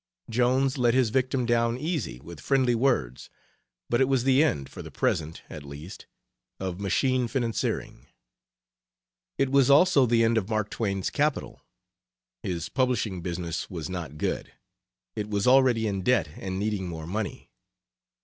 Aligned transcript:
Jones 0.31 0.79
"let 0.79 0.95
his 0.95 1.11
victim 1.11 1.45
down 1.45 1.77
easy" 1.77 2.19
with 2.21 2.39
friendly 2.39 2.73
words, 2.73 3.29
but 3.87 4.01
it 4.01 4.07
was 4.07 4.23
the 4.23 4.43
end, 4.43 4.67
for 4.67 4.81
the 4.81 4.89
present, 4.89 5.43
at 5.47 5.61
least, 5.61 6.07
of 6.59 6.79
machine 6.79 7.27
financiering. 7.27 8.07
It 9.37 9.49
was 9.51 9.69
also 9.69 10.07
the 10.07 10.23
end 10.23 10.39
of 10.39 10.49
Mark 10.49 10.71
Twain's 10.71 11.11
capital. 11.11 11.61
His 12.41 12.67
publishing 12.67 13.21
business 13.21 13.69
was 13.69 13.91
not 13.91 14.17
good. 14.17 14.51
It 15.15 15.29
was 15.29 15.45
already 15.45 15.85
in 15.85 16.01
debt 16.01 16.29
and 16.35 16.57
needing 16.57 16.87
more 16.87 17.05
money. 17.05 17.51